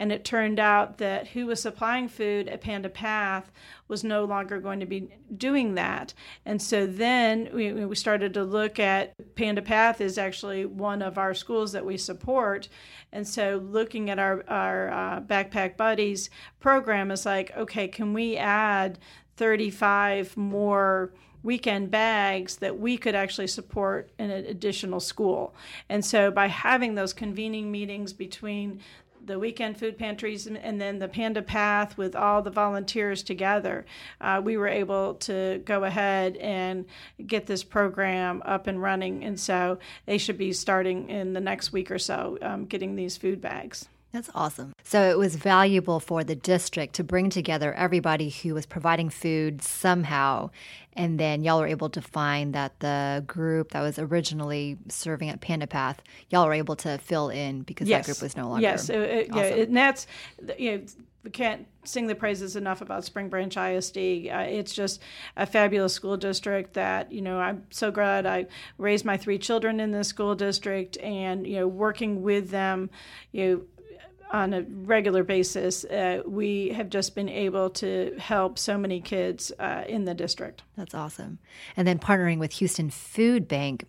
[0.03, 3.53] and it turned out that who was supplying food at Panda Path
[3.87, 6.12] was no longer going to be doing that.
[6.45, 11.19] And so then we, we started to look at Panda Path is actually one of
[11.19, 12.69] our schools that we support.
[13.12, 18.37] And so looking at our, our uh, Backpack Buddies program is like, okay, can we
[18.37, 18.99] add
[19.37, 21.12] 35 more?
[21.43, 25.55] weekend bags that we could actually support in an additional school.
[25.88, 28.81] And so by having those convening meetings between
[29.25, 33.85] the weekend food pantries and then the Panda Path with all the volunteers together,
[34.21, 36.85] uh, we were able to go ahead and
[37.27, 39.25] get this program up and running.
[39.25, 43.17] And so they should be starting in the next week or so um, getting these
[43.17, 43.89] food bags.
[44.12, 44.75] That's awesome.
[44.83, 49.62] So it was valuable for the district to bring together everybody who was providing food
[49.62, 50.51] somehow.
[50.92, 55.40] And then y'all were able to find that the group that was originally serving at
[55.40, 58.07] Panda Path, y'all were able to fill in because yes.
[58.07, 58.62] that group was no longer.
[58.62, 59.38] Yes, it, it, awesome.
[59.38, 60.07] yeah, and that's
[60.59, 60.85] you know
[61.25, 63.96] we can't sing the praises enough about Spring Branch ISD.
[63.96, 65.01] Uh, it's just
[65.37, 68.46] a fabulous school district that you know I'm so glad I
[68.77, 72.90] raised my three children in this school district and you know working with them,
[73.31, 73.62] you know
[74.33, 79.53] on a regular basis, uh, we have just been able to help so many kids
[79.59, 80.62] uh, in the district.
[80.77, 81.38] That's awesome.
[81.77, 83.85] And then partnering with Houston Food Bank,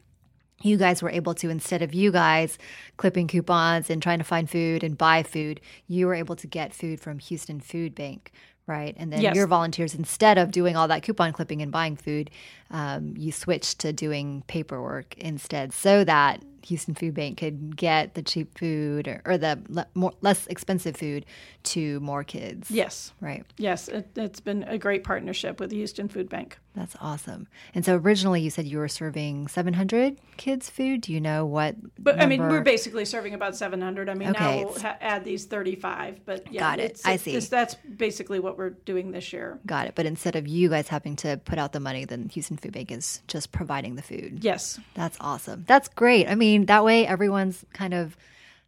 [0.62, 2.58] you guys were able to, instead of you guys
[2.98, 6.74] clipping coupons and trying to find food and buy food, you were able to get
[6.74, 8.32] food from Houston Food Bank,
[8.68, 8.96] right?
[8.98, 9.36] And then yes.
[9.36, 12.30] your volunteers, instead of doing all that coupon clipping and buying food,
[12.74, 18.22] um, you switched to doing paperwork instead so that Houston Food Bank could get the
[18.22, 21.26] cheap food or, or the le- more, less expensive food
[21.64, 22.72] to more kids.
[22.72, 23.14] Yes.
[23.22, 23.46] Right.
[23.58, 23.88] Yes.
[23.88, 26.58] It, has been a great partnership with the Houston Food Bank.
[26.76, 27.48] That's awesome.
[27.76, 31.02] And so originally you said you were serving 700 kids food.
[31.02, 31.76] Do you know what?
[32.00, 32.24] But number?
[32.24, 34.10] I mean, we're basically serving about 700.
[34.10, 34.62] I mean, okay.
[34.62, 36.26] now we'll ha- add these 35.
[36.26, 37.00] But yeah, got it.
[37.06, 37.38] I see.
[37.38, 39.60] that's basically what we're doing this year.
[39.68, 39.96] Got it.
[39.96, 42.92] But instead of you guys having to put out the money, then Houston Food Bank
[42.92, 44.40] is just providing the food.
[44.42, 44.80] Yes.
[44.96, 45.66] That's awesome.
[45.68, 46.28] That's great.
[46.28, 48.18] I mean, that way everyone's kind of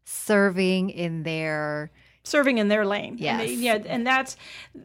[0.04, 1.90] serving in their
[2.24, 3.16] serving in their lane.
[3.18, 3.50] Yes.
[3.50, 4.36] And, yeah, and that's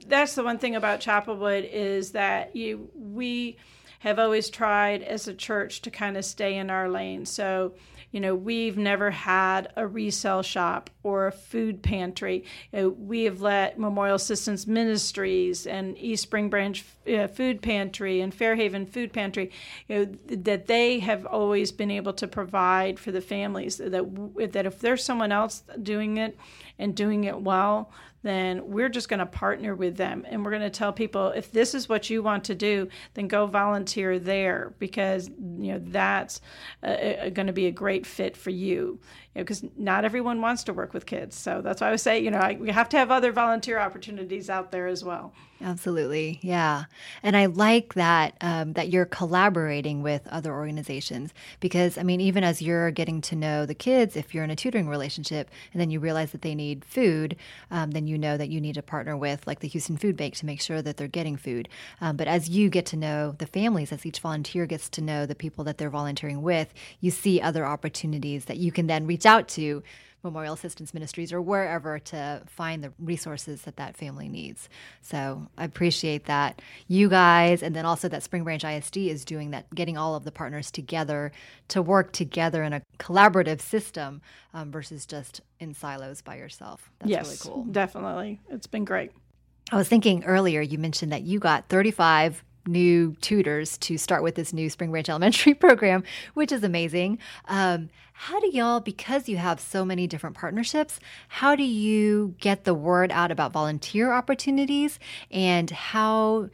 [0.06, 3.56] that's the one thing about Chapelwood is that you we
[4.00, 7.26] have always tried as a church to kind of stay in our lane.
[7.26, 7.74] So
[8.12, 12.44] you know, we've never had a resale shop or a food pantry.
[12.72, 18.20] You know, we have let Memorial Assistance Ministries and East Spring Branch uh, Food Pantry
[18.20, 19.50] and Fairhaven Food Pantry,
[19.88, 20.04] you know,
[20.36, 23.76] that they have always been able to provide for the families.
[23.76, 26.36] That that if there's someone else doing it
[26.78, 30.24] and doing it well, then we're just going to partner with them.
[30.28, 33.28] And we're going to tell people if this is what you want to do then
[33.28, 36.40] go volunteer there because you know that's
[36.82, 38.98] uh, uh, uh, going to be a great fit for you
[39.34, 41.36] because you know, not everyone wants to work with kids.
[41.36, 43.78] So that's why i would say you know I, we have to have other volunteer
[43.78, 46.84] opportunities out there as well Absolutely, yeah,
[47.22, 52.42] and I like that um, that you're collaborating with other organizations because I mean, even
[52.44, 55.90] as you're getting to know the kids, if you're in a tutoring relationship and then
[55.90, 57.36] you realize that they need food,
[57.70, 60.34] um, then you know that you need to partner with like the Houston Food Bank
[60.36, 61.68] to make sure that they're getting food.
[62.00, 65.26] Um, but as you get to know the families, as each volunteer gets to know
[65.26, 69.26] the people that they're volunteering with, you see other opportunities that you can then reach
[69.26, 69.82] out to
[70.22, 74.68] Memorial Assistance Ministries or wherever to find the resources that that family needs.
[75.00, 79.50] So I appreciate that you guys, and then also that Spring Branch ISD is doing
[79.50, 81.32] that, getting all of the partners together
[81.68, 84.20] to work together in a collaborative system
[84.54, 86.90] um, versus just in silos by yourself.
[86.98, 87.64] That's yes, really cool.
[87.72, 88.40] Definitely.
[88.50, 89.12] It's been great.
[89.72, 94.34] I was thinking earlier, you mentioned that you got 35 new tutors to start with
[94.34, 97.18] this new Spring Branch Elementary program, which is amazing.
[97.48, 102.64] Um, how do y'all, because you have so many different partnerships, how do you get
[102.64, 104.98] the word out about volunteer opportunities
[105.30, 106.50] and how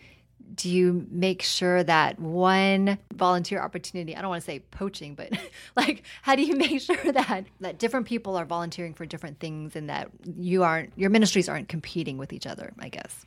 [0.54, 5.30] do you make sure that one volunteer opportunity i don't want to say poaching but
[5.76, 9.76] like how do you make sure that that different people are volunteering for different things
[9.76, 13.26] and that you aren't your ministries aren't competing with each other i guess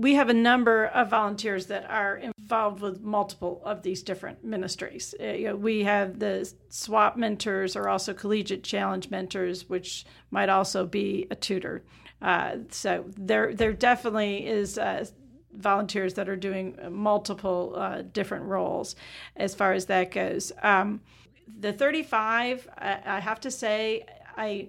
[0.00, 5.14] we have a number of volunteers that are involved with multiple of these different ministries.
[5.20, 10.48] Uh, you know, we have the SWAP mentors or also collegiate challenge mentors, which might
[10.48, 11.84] also be a tutor.
[12.22, 15.04] Uh, so there, there definitely is uh,
[15.52, 18.96] volunteers that are doing multiple uh, different roles
[19.36, 20.50] as far as that goes.
[20.62, 21.02] Um,
[21.58, 24.68] the 35, I, I have to say, I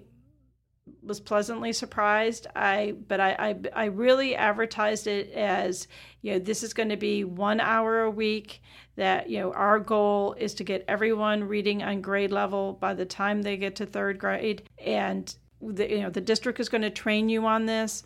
[1.02, 2.46] was pleasantly surprised.
[2.54, 5.88] I but I, I, I really advertised it as
[6.22, 8.62] you know this is going to be one hour a week.
[8.96, 13.06] That you know our goal is to get everyone reading on grade level by the
[13.06, 16.90] time they get to third grade, and the, you know the district is going to
[16.90, 18.04] train you on this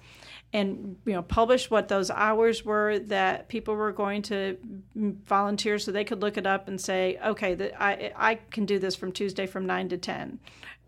[0.57, 4.57] and you know publish what those hours were that people were going to
[4.95, 8.79] volunteer so they could look it up and say okay that I I can do
[8.79, 10.39] this from Tuesday from 9 to 10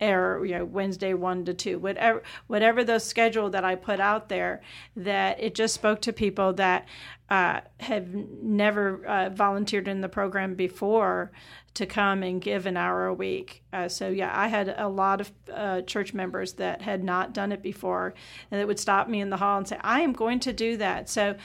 [0.00, 4.28] or you know Wednesday one to two, whatever whatever the schedule that I put out
[4.28, 4.62] there,
[4.96, 6.86] that it just spoke to people that
[7.30, 11.30] uh, have never uh, volunteered in the program before
[11.78, 13.62] to come and give an hour a week.
[13.72, 17.52] Uh, so yeah, I had a lot of uh, church members that had not done
[17.52, 18.14] it before,
[18.50, 20.76] and that would stop me in the hall and say, "I am going to do
[20.78, 21.36] that." So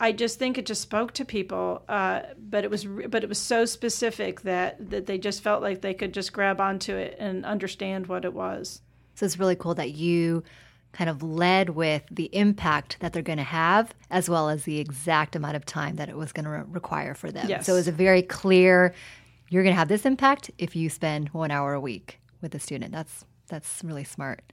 [0.00, 3.38] I just think it just spoke to people, uh, but it was but it was
[3.38, 7.44] so specific that that they just felt like they could just grab onto it and
[7.44, 8.80] understand what it was.
[9.14, 10.42] So it's really cool that you
[10.92, 14.78] kind of led with the impact that they're going to have as well as the
[14.78, 17.48] exact amount of time that it was going to re- require for them.
[17.48, 17.66] Yes.
[17.66, 18.94] So it was a very clear
[19.52, 22.58] you're going to have this impact if you spend 1 hour a week with a
[22.58, 22.92] student.
[22.92, 24.52] That's that's really smart.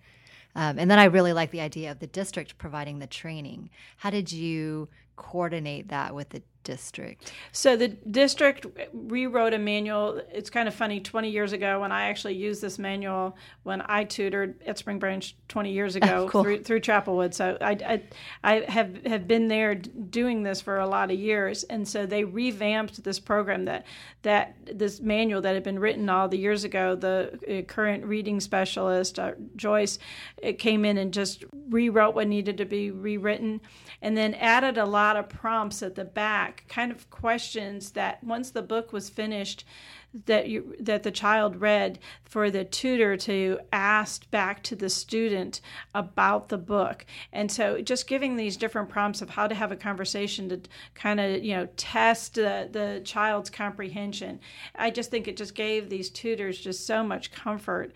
[0.55, 3.69] Um, and then I really like the idea of the district providing the training.
[3.97, 7.33] How did you coordinate that with the district?
[7.51, 10.21] So the district rewrote a manual.
[10.31, 10.99] It's kind of funny.
[10.99, 15.35] Twenty years ago, when I actually used this manual when I tutored at Spring Branch
[15.47, 16.43] twenty years ago Oh, cool.
[16.43, 17.33] through, through Chapelwood.
[17.33, 18.03] So I, I,
[18.43, 22.23] I have have been there doing this for a lot of years, and so they
[22.23, 23.85] revamped this program that
[24.23, 26.95] that this manual that had been written all the years ago.
[26.95, 29.99] The uh, current reading specialist uh, Joyce
[30.41, 33.61] it came in and just rewrote what needed to be rewritten,
[34.01, 38.51] and then added a lot of prompts at the back, kind of questions that once
[38.51, 39.65] the book was finished,
[40.25, 45.61] that you that the child read for the tutor to ask back to the student
[45.93, 47.05] about the book.
[47.31, 50.59] And so just giving these different prompts of how to have a conversation to
[50.95, 54.39] kind of you know test the, the child's comprehension
[54.75, 57.93] i just think it just gave these tutors just so much comfort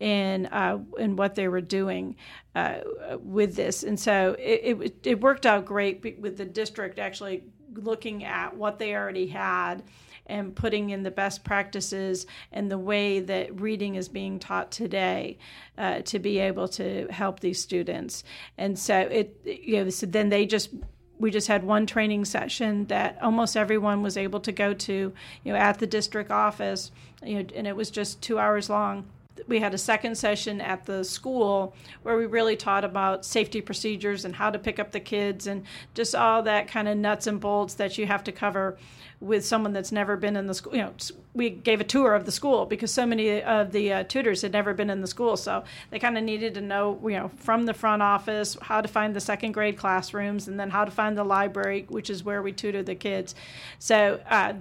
[0.00, 2.16] in uh, in what they were doing
[2.54, 2.80] uh,
[3.20, 7.44] with this, and so it, it it worked out great with the district actually
[7.78, 9.82] looking at what they already had
[10.26, 15.38] and putting in the best practices and the way that reading is being taught today
[15.76, 18.24] uh, to be able to help these students.
[18.56, 20.70] And so it, you know, so then they just
[21.18, 25.12] we just had one training session that almost everyone was able to go to,
[25.44, 26.90] you know, at the district office,
[27.22, 29.06] you know, and it was just two hours long
[29.46, 34.24] we had a second session at the school where we really taught about safety procedures
[34.24, 37.40] and how to pick up the kids and just all that kind of nuts and
[37.40, 38.78] bolts that you have to cover
[39.20, 40.74] with someone that's never been in the school.
[40.74, 40.92] You know,
[41.34, 44.52] we gave a tour of the school because so many of the uh, tutors had
[44.52, 47.66] never been in the school, so they kind of needed to know, you know, from
[47.66, 51.16] the front office how to find the second grade classrooms and then how to find
[51.16, 53.34] the library, which is where we tutor the kids.
[53.78, 54.54] So uh,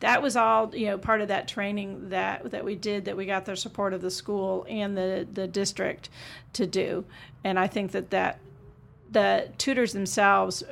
[0.00, 3.26] that was all, you know, part of that training that that we did that we
[3.26, 6.10] got the support of the school and the the district
[6.54, 7.04] to do,
[7.44, 8.38] and I think that that
[9.10, 10.62] the tutors themselves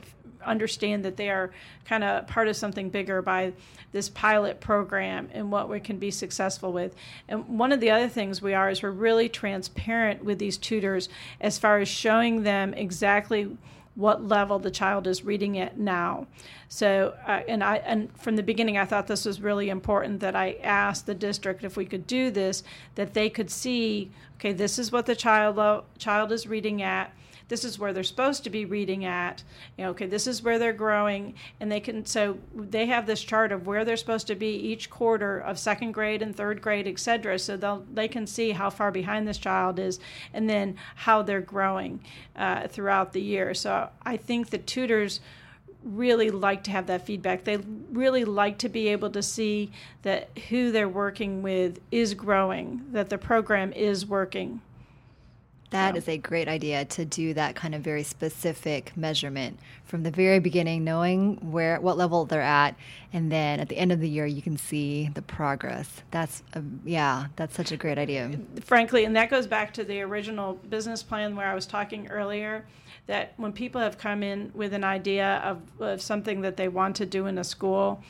[0.49, 1.51] understand that they are
[1.85, 3.53] kind of part of something bigger by
[3.93, 6.95] this pilot program and what we can be successful with.
[7.29, 11.09] And one of the other things we are is we're really transparent with these tutors
[11.41, 13.57] as far as showing them exactly
[13.99, 16.25] what level the child is reading at now.
[16.69, 20.37] So, uh, and I and from the beginning, I thought this was really important that
[20.37, 22.63] I asked the district if we could do this,
[22.95, 27.13] that they could see, okay, this is what the child lo- child is reading at
[27.49, 29.43] this is where they're supposed to be reading at
[29.77, 33.23] you know okay this is where they're growing and they can so they have this
[33.23, 36.87] chart of where they're supposed to be each quarter of second grade and third grade
[36.87, 39.99] etc so they'll they can see how far behind this child is
[40.33, 42.01] and then how they're growing
[42.37, 45.21] uh, throughout the year so i think the tutors
[45.85, 47.45] really like to have that feedback.
[47.45, 49.71] They really like to be able to see
[50.03, 54.61] that who they're working with is growing, that the program is working.
[55.71, 60.11] That is a great idea to do that kind of very specific measurement from the
[60.11, 62.75] very beginning, knowing where what level they're at,
[63.13, 66.03] and then at the end of the year you can see the progress.
[66.11, 68.31] That's a, yeah, that's such a great idea.
[68.61, 72.65] Frankly, and that goes back to the original business plan where I was talking earlier
[73.07, 76.97] that when people have come in with an idea of, of something that they want
[76.97, 78.03] to do in a school,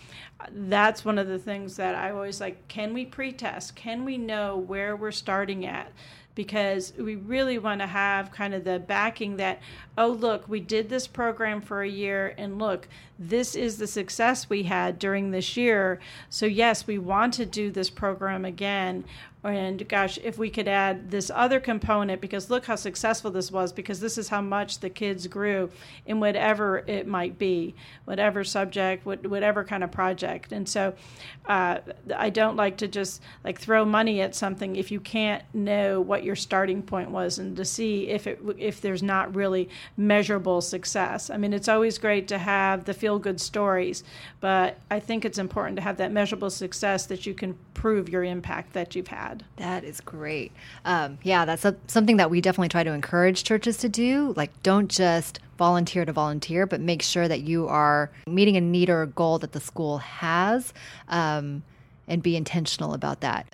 [0.53, 2.67] that's one of the things that I always like.
[2.69, 3.77] Can we pre-test?
[3.77, 5.93] Can we know where we're starting at?
[6.39, 9.61] Because we really want to have kind of the backing that,
[9.97, 12.87] oh, look, we did this program for a year, and look,
[13.19, 15.99] this is the success we had during this year.
[16.31, 19.05] So, yes, we want to do this program again.
[19.45, 23.73] And gosh, if we could add this other component, because look how successful this was,
[23.73, 25.71] because this is how much the kids grew
[26.07, 27.75] in whatever it might be,
[28.05, 30.53] whatever subject, whatever kind of project.
[30.53, 30.95] And so
[31.47, 31.79] uh,
[32.17, 36.25] I don't like to just like throw money at something if you can't know what
[36.25, 41.31] your starting point was and to see if it if there's not really measurable success.
[41.31, 44.03] I mean, it's always great to have the feel good stories,
[44.41, 48.25] but I think it's important to have that measurable success that you can prove your
[48.25, 49.28] impact that you've had.
[49.29, 49.45] Had.
[49.57, 50.53] That is great.
[50.85, 54.33] Um, yeah, that's a, something that we definitely try to encourage churches to do.
[54.37, 58.89] Like, don't just volunteer to volunteer, but make sure that you are meeting a need
[58.91, 60.73] or a goal that the school has
[61.09, 61.63] um,
[62.07, 63.47] and be intentional about that.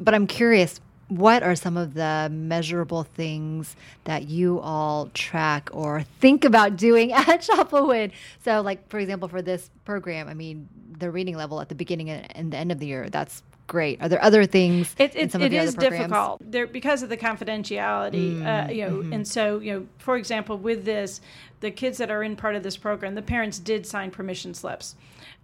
[0.00, 6.02] But I'm curious, what are some of the measurable things that you all track or
[6.20, 8.12] think about doing at Chapelwood?
[8.44, 10.68] So, like, for example, for this program, I mean,
[10.98, 14.02] the reading level at the beginning and the end of the year, that's great.
[14.02, 14.94] Are there other things?
[14.98, 19.14] It, it, it is difficult there because of the confidentiality, mm, uh, you know, mm-hmm.
[19.14, 21.22] and so you know, for example, with this,
[21.60, 24.94] the kids that are in part of this program, the parents did sign permission slips.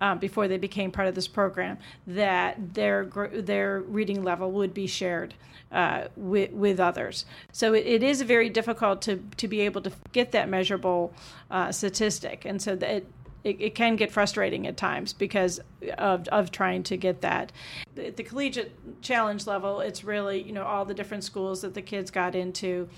[0.01, 4.87] Um, before they became part of this program, that their their reading level would be
[4.87, 5.35] shared
[5.73, 7.25] uh, with, with others.
[7.51, 11.13] So it, it is very difficult to to be able to get that measurable
[11.51, 13.05] uh, statistic, and so that
[13.45, 15.61] it, it, can get frustrating at times because
[15.97, 17.53] of, of trying to get that.
[17.97, 21.83] At the collegiate challenge level, it's really, you know, all the different schools that the
[21.83, 22.89] kids got into,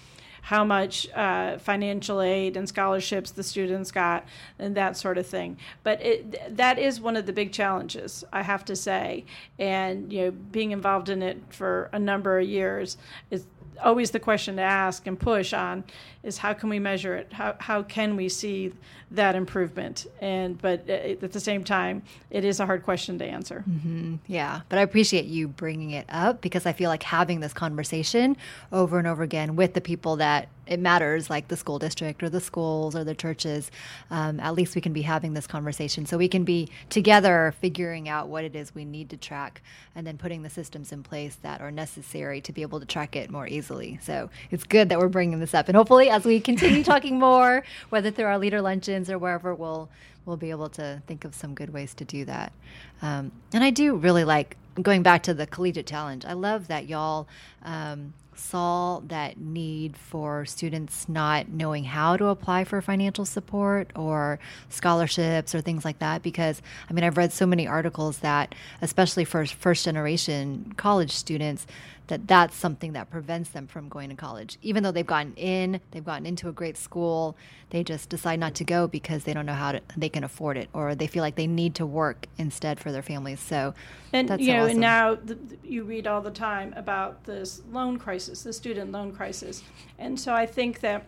[0.42, 4.24] how much uh, financial aid and scholarships the students got,
[4.58, 5.58] and that sort of thing.
[5.82, 9.24] But it, that is one of the big challenges, I have to say.
[9.58, 12.96] And, you know, being involved in it for a number of years
[13.30, 13.46] is
[13.82, 15.84] always the question to ask and push on
[16.22, 17.32] is how can we measure it?
[17.32, 18.72] How, how can we see
[19.10, 20.06] that improvement?
[20.20, 23.64] And but uh, at the same time, it is a hard question to answer.
[23.68, 24.16] Mm-hmm.
[24.26, 28.36] Yeah, but I appreciate you bringing it up because I feel like having this conversation
[28.70, 32.28] over and over again with the people that it matters, like the school district or
[32.30, 33.72] the schools or the churches.
[34.10, 38.08] Um, at least we can be having this conversation, so we can be together figuring
[38.08, 39.62] out what it is we need to track,
[39.96, 43.16] and then putting the systems in place that are necessary to be able to track
[43.16, 43.98] it more easily.
[44.02, 47.64] So it's good that we're bringing this up, and hopefully as we continue talking more,
[47.88, 49.88] whether through our leader luncheons or wherever, we'll
[50.26, 52.52] we'll be able to think of some good ways to do that.
[53.00, 56.24] Um, and I do really like going back to the collegiate challenge.
[56.24, 57.26] I love that y'all
[57.62, 64.38] um, saw that need for students not knowing how to apply for financial support or
[64.68, 69.24] scholarships or things like that because i mean i've read so many articles that especially
[69.24, 71.66] for first generation college students
[72.10, 74.58] that that's something that prevents them from going to college.
[74.60, 77.36] Even though they've gotten in, they've gotten into a great school,
[77.70, 80.56] they just decide not to go because they don't know how to, they can afford
[80.56, 83.40] it, or they feel like they need to work instead for their families.
[83.40, 83.74] So,
[84.12, 84.80] and you know, awesome.
[84.80, 89.62] now the, you read all the time about this loan crisis, the student loan crisis,
[89.98, 91.06] and so I think that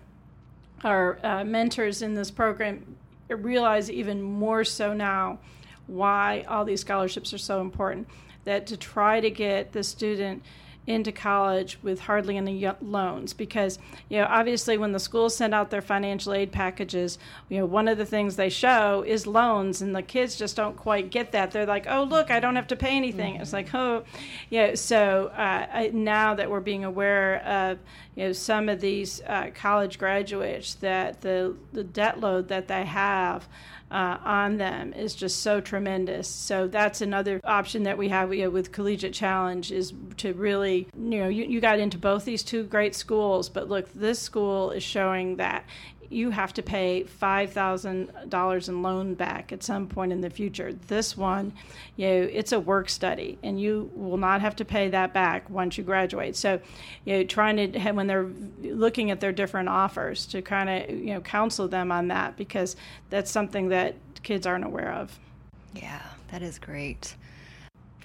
[0.84, 2.96] our uh, mentors in this program
[3.28, 5.38] realize even more so now
[5.86, 8.09] why all these scholarships are so important.
[8.44, 10.42] That to try to get the student
[10.87, 13.78] into college with hardly any loans because
[14.09, 17.18] you know obviously when the schools send out their financial aid packages
[17.49, 20.76] you know one of the things they show is loans and the kids just don't
[20.76, 23.43] quite get that they're like oh look i don't have to pay anything mm-hmm.
[23.43, 24.03] it's like oh
[24.51, 27.78] yeah so uh, I, now that we're being aware of
[28.16, 32.85] you know some of these uh, college graduates that the the debt load that they
[32.85, 33.47] have
[33.93, 36.26] uh, on them is just so tremendous.
[36.26, 40.88] So that's another option that we have you know, with Collegiate Challenge is to really,
[40.97, 44.70] you know, you, you got into both these two great schools, but look, this school
[44.70, 45.64] is showing that
[46.12, 50.72] you have to pay $5,000 in loan back at some point in the future.
[50.72, 51.52] This one,
[51.96, 55.48] you know, it's a work study and you will not have to pay that back
[55.50, 56.36] once you graduate.
[56.36, 56.60] So,
[57.04, 58.30] you know, trying to when they're
[58.62, 62.76] looking at their different offers to kind of, you know, counsel them on that because
[63.10, 65.18] that's something that kids aren't aware of.
[65.74, 67.16] Yeah, that is great.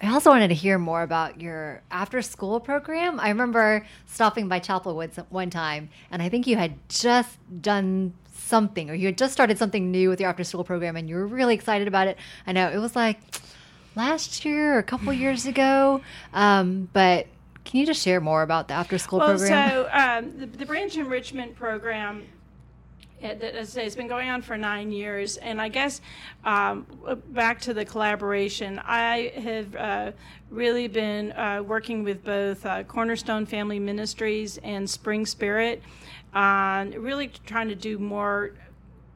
[0.02, 3.20] I also wanted to hear more about your after school program.
[3.20, 8.14] I remember stopping by Chapel Woods one time, and I think you had just done
[8.34, 11.16] something, or you had just started something new with your after school program, and you
[11.16, 12.18] were really excited about it.
[12.46, 13.20] I know it was like
[13.96, 16.02] last year or a couple years ago,
[16.34, 17.28] um, but
[17.66, 19.70] can you just share more about the after school well, program?
[19.70, 22.24] So, um, the, the branch enrichment program
[23.22, 26.02] it, as I say, it's been going on for nine years, and I guess
[26.44, 26.86] um,
[27.30, 30.12] back to the collaboration, I have uh,
[30.50, 35.82] really been uh, working with both uh, Cornerstone Family Ministries and Spring Spirit
[36.34, 38.52] on really trying to do more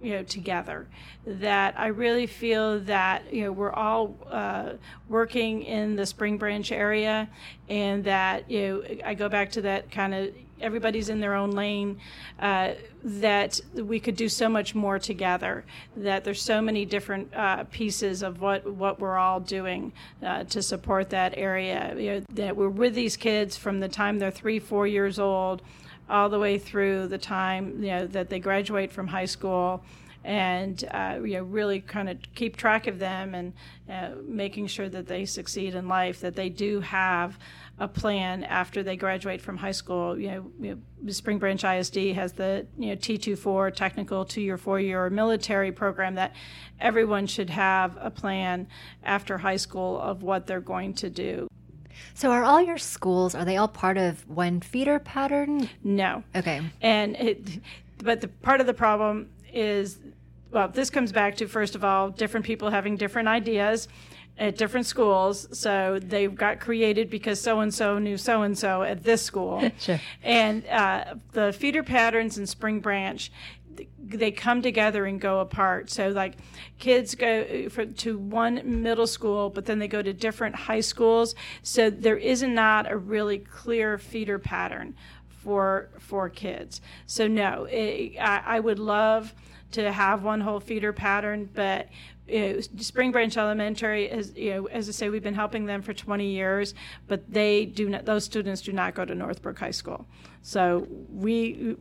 [0.02, 0.88] you know together.
[1.26, 4.74] That i really feel that you know we're all uh,
[5.08, 7.30] working in the spring branch area
[7.70, 11.52] and that you know i go back to that kind of everybody's in their own
[11.52, 12.00] lane,
[12.40, 15.66] uh, that we could do so much more together.
[15.98, 19.94] That there's so many different uh, pieces of what what we're all doing
[20.24, 21.96] uh, to support that area.
[21.98, 25.62] You know, that we're with these kids from the time they're three, four years old,
[26.10, 29.84] all the way through the time you know that they graduate from high school
[30.24, 33.54] and uh, you know really kind of keep track of them and
[33.90, 37.38] uh, making sure that they succeed in life, that they do have
[37.80, 40.18] a plan after they graduate from high school.
[40.20, 44.58] You know, you know Spring Branch ISD has the you know T24 technical two year,
[44.58, 46.36] four year military program that
[46.80, 48.68] everyone should have a plan
[49.04, 51.48] after high school of what they're going to do.
[52.14, 55.70] So are all your schools are they all part of one feeder pattern?
[55.84, 56.24] No.
[56.36, 56.62] Okay.
[56.82, 57.60] And it,
[57.98, 59.98] but the part of the problem is
[60.52, 63.88] well, this comes back to first of all different people having different ideas
[64.38, 65.48] at different schools.
[65.58, 69.72] So they got created because so and so knew so and so at this school.
[69.80, 70.00] sure.
[70.24, 73.32] And uh, the feeder patterns in Spring Branch
[74.04, 75.90] they come together and go apart.
[75.90, 76.36] So like
[76.80, 81.36] kids go for, to one middle school, but then they go to different high schools.
[81.64, 84.96] So there is not a really clear feeder pattern
[85.30, 86.82] for for kids.
[87.06, 89.34] So no, it, I, I would love
[89.72, 91.88] to have one whole feeder pattern, but
[92.28, 95.82] you know, Spring Branch Elementary is, you know, as I say, we've been helping them
[95.82, 96.74] for 20 years,
[97.08, 100.06] but they do not; those students do not go to Northbrook High School.
[100.42, 101.76] So we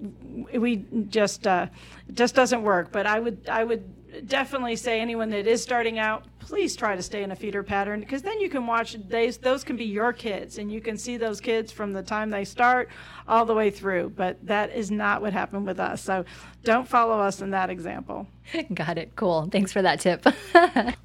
[0.55, 1.67] we just uh,
[2.13, 2.91] just doesn't work.
[2.91, 3.85] But I would I would
[4.27, 8.01] definitely say anyone that is starting out, please try to stay in a feeder pattern
[8.01, 11.17] because then you can watch those those can be your kids and you can see
[11.17, 12.89] those kids from the time they start
[13.29, 14.11] all the way through.
[14.11, 16.03] But that is not what happened with us.
[16.03, 16.25] So
[16.65, 18.27] don't follow us in that example.
[18.75, 19.15] Got it.
[19.17, 19.49] Cool.
[19.51, 20.25] Thanks for that tip.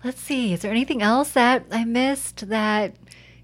[0.03, 0.53] Let's see.
[0.53, 2.95] Is there anything else that I missed that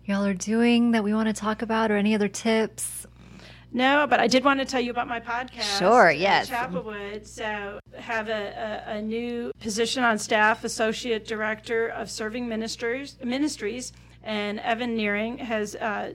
[0.05, 3.05] y'all are doing that we want to talk about or any other tips?
[3.73, 5.79] No, but I did want to tell you about my podcast.
[5.79, 6.49] Sure, yes.
[6.49, 7.25] Chapelwood.
[7.25, 13.93] So have a, a, a, new position on staff, associate director of serving ministers ministries,
[14.23, 16.13] and Evan Nearing has uh,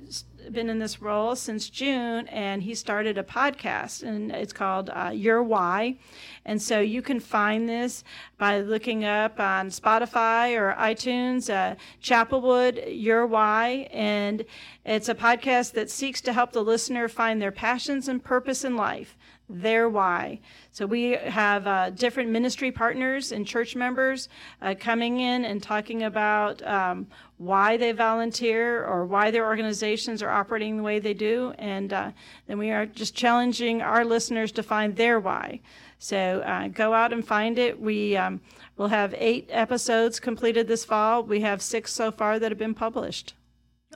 [0.53, 5.11] been in this role since June, and he started a podcast, and it's called uh,
[5.15, 5.97] Your Why.
[6.45, 8.05] And so you can find this
[8.39, 13.89] by looking up on Spotify or iTunes, uh, Chapelwood, Your Why.
[13.93, 14.45] And
[14.85, 18.77] it's a podcast that seeks to help the listener find their passions and purpose in
[18.77, 19.17] life
[19.49, 20.41] their why.
[20.73, 24.29] So we have uh, different ministry partners and church members
[24.61, 27.07] uh, coming in and talking about um,
[27.39, 31.53] why they volunteer or why their organizations are operating the way they do.
[31.59, 32.11] And uh,
[32.47, 35.61] then we are just challenging our listeners to find their why.
[35.99, 37.81] So uh, go out and find it.
[37.81, 38.41] We um,
[38.77, 41.23] will have eight episodes completed this fall.
[41.23, 43.35] We have six so far that have been published.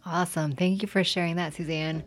[0.04, 0.52] Awesome.
[0.52, 2.04] Thank you for sharing that, Suzanne.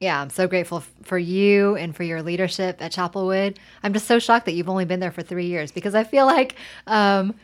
[0.00, 3.56] Yeah, I'm so grateful for you and for your leadership at Chapelwood.
[3.82, 6.24] I'm just so shocked that you've only been there for three years because I feel
[6.24, 6.54] like
[6.86, 7.34] um,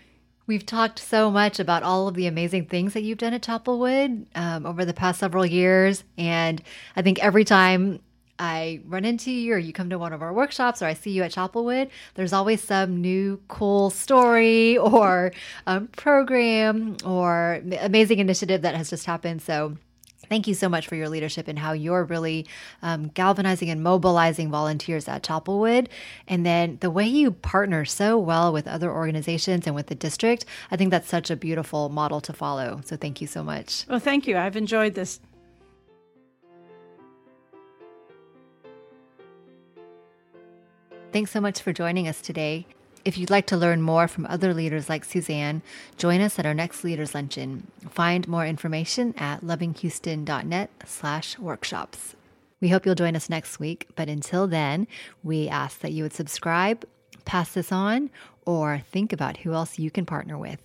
[0.47, 4.26] we've talked so much about all of the amazing things that you've done at Chapelwood
[4.34, 6.05] um, over the past several years.
[6.18, 6.62] And
[6.97, 8.01] I think every time
[8.38, 11.11] I run into you or you come to one of our workshops or I see
[11.11, 15.32] you at Chapelwood, there's always some new cool story or
[15.66, 19.42] um, program or amazing initiative that has just happened.
[19.42, 19.76] So
[20.29, 22.47] Thank you so much for your leadership and how you're really
[22.83, 25.89] um, galvanizing and mobilizing volunteers at Chapelwood.
[26.29, 30.45] And then the way you partner so well with other organizations and with the district,
[30.70, 32.81] I think that's such a beautiful model to follow.
[32.85, 33.87] So thank you so much.
[33.89, 34.37] Well, thank you.
[34.37, 35.20] I've enjoyed this.
[41.12, 42.66] Thanks so much for joining us today.
[43.05, 45.61] If you'd like to learn more from other leaders like Suzanne,
[45.98, 47.66] join us at our next Leaders Luncheon.
[47.90, 52.16] Find more information at lovinghouston.net slash workshops.
[52.62, 54.86] We hope you'll join us next week, but until then,
[55.22, 56.86] we ask that you would subscribe,
[57.26, 58.09] pass this on,
[58.46, 60.61] or think about who else you can partner with.